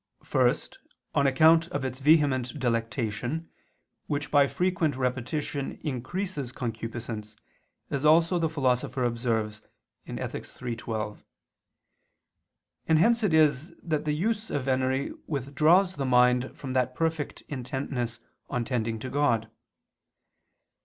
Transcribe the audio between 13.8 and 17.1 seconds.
that the use of venery withdraws the mind from that